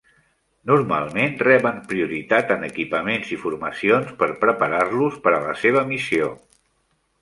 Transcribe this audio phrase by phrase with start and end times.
[0.69, 6.37] Normalment reben prioritat en equipaments i formacions per preparar-los per a la seva missió.